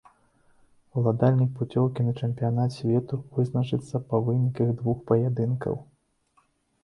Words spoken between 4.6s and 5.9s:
двух паядынкаў.